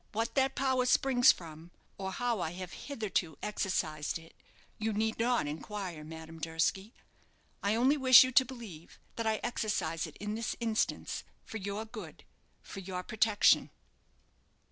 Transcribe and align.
What 0.13 0.33
that 0.33 0.55
power 0.55 0.87
springs 0.87 1.31
from, 1.31 1.69
or 1.95 2.11
how 2.11 2.39
I 2.41 2.53
have 2.53 2.73
hitherto 2.73 3.37
exercised 3.43 4.17
it, 4.17 4.33
you 4.79 4.93
need 4.93 5.19
not 5.19 5.45
inquire, 5.45 6.03
Madame 6.03 6.39
Durski; 6.39 6.91
I 7.61 7.75
only 7.75 7.97
wish 7.97 8.23
you 8.23 8.31
to 8.31 8.43
believe 8.43 8.97
that 9.15 9.27
I 9.27 9.39
exercise 9.43 10.07
it 10.07 10.17
in 10.17 10.33
this 10.33 10.55
instance 10.59 11.23
for 11.45 11.57
your 11.57 11.85
good, 11.85 12.23
for 12.63 12.79
your 12.79 13.03
protection." 13.03 13.69